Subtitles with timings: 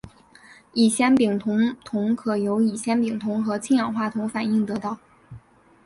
[0.73, 4.97] 乙酰丙酮铜可由乙酰丙酮和氢氧化铜反应得到。